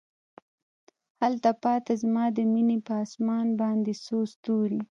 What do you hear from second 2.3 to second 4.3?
د میینې په اسمان باندې څو